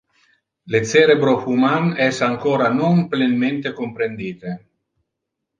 [0.75, 4.59] Le cerebro human es ancora non plenmente comprendite.